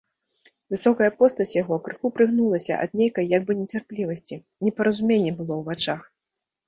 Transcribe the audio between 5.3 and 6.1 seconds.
было ў вачах.